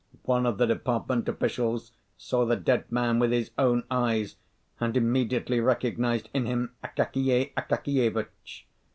One 0.23 0.47
of 0.47 0.57
the 0.57 0.65
department 0.65 1.29
officials 1.29 1.91
saw 2.17 2.43
the 2.43 2.55
dead 2.55 2.91
man 2.91 3.19
with 3.19 3.31
his 3.31 3.51
own 3.59 3.83
eyes 3.91 4.35
and 4.79 4.97
immediately 4.97 5.59
recognised 5.59 6.27
in 6.33 6.47
him 6.47 6.73
Akakiy 6.83 7.53
Akakievitch. 7.53 8.65